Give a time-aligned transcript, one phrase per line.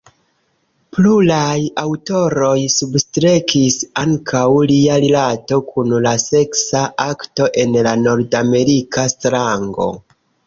[0.95, 9.89] Pluraj aŭtoroj substrekis ankaŭ lia rilato kun la seksa akto en la nordamerika slango.